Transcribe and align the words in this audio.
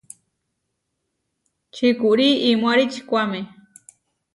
Čikúri 1.75 2.27
imoári 2.51 2.83
ičikuáme. 2.87 3.39